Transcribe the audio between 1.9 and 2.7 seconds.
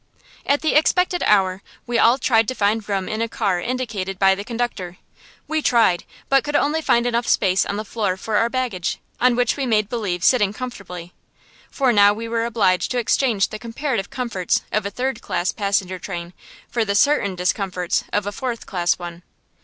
all tried to